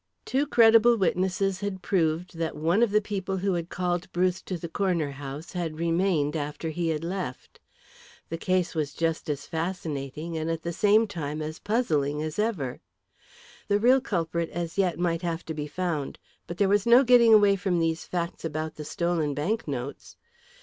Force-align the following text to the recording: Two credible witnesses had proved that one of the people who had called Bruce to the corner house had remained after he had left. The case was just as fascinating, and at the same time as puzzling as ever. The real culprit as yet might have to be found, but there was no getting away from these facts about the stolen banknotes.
Two 0.25 0.47
credible 0.47 0.97
witnesses 0.97 1.59
had 1.59 1.83
proved 1.83 2.35
that 2.35 2.55
one 2.57 2.81
of 2.81 2.89
the 2.89 3.03
people 3.03 3.37
who 3.37 3.53
had 3.53 3.69
called 3.69 4.11
Bruce 4.11 4.41
to 4.41 4.57
the 4.57 4.67
corner 4.67 5.11
house 5.11 5.51
had 5.51 5.77
remained 5.77 6.35
after 6.35 6.71
he 6.71 6.87
had 6.89 7.03
left. 7.03 7.59
The 8.29 8.37
case 8.39 8.73
was 8.73 8.95
just 8.95 9.29
as 9.29 9.45
fascinating, 9.45 10.35
and 10.35 10.49
at 10.49 10.63
the 10.63 10.73
same 10.73 11.05
time 11.05 11.39
as 11.39 11.59
puzzling 11.59 12.19
as 12.19 12.39
ever. 12.39 12.79
The 13.67 13.77
real 13.77 14.01
culprit 14.01 14.49
as 14.49 14.75
yet 14.75 14.97
might 14.97 15.21
have 15.21 15.45
to 15.45 15.53
be 15.53 15.67
found, 15.67 16.17
but 16.47 16.57
there 16.57 16.67
was 16.67 16.87
no 16.87 17.03
getting 17.03 17.31
away 17.35 17.55
from 17.55 17.77
these 17.77 18.03
facts 18.07 18.43
about 18.43 18.77
the 18.77 18.83
stolen 18.85 19.35
banknotes. 19.35 20.17